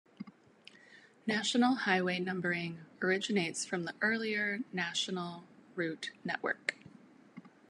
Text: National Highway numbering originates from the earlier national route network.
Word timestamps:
National 1.27 1.75
Highway 1.75 2.17
numbering 2.17 2.79
originates 3.03 3.67
from 3.67 3.83
the 3.83 3.93
earlier 4.01 4.61
national 4.73 5.43
route 5.75 6.09
network. 6.25 6.73